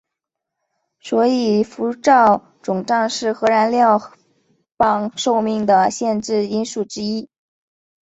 [0.99, 4.01] 所以辐照肿胀是核燃料
[4.75, 7.29] 棒寿命的限制因素之一。